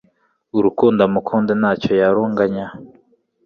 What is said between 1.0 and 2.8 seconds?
amukunda ntacyo yarunganya